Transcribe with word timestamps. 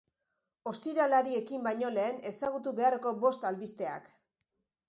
Ostiralari 0.71 1.37
ekin 1.41 1.61
baino 1.69 1.91
lehen 1.97 2.19
ezagutu 2.31 2.75
beharreko 2.81 3.15
bost 3.27 3.47
albisteak. 3.51 4.11